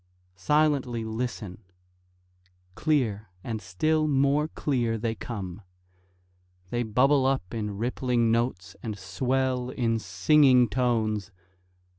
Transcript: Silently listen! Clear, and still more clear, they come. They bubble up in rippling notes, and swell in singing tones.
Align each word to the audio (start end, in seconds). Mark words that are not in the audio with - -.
Silently 0.35 1.05
listen! 1.05 1.61
Clear, 2.73 3.29
and 3.43 3.61
still 3.61 4.07
more 4.07 4.47
clear, 4.47 4.97
they 4.97 5.13
come. 5.13 5.61
They 6.71 6.81
bubble 6.81 7.27
up 7.27 7.53
in 7.53 7.77
rippling 7.77 8.31
notes, 8.31 8.75
and 8.81 8.97
swell 8.97 9.69
in 9.69 9.99
singing 9.99 10.69
tones. 10.69 11.29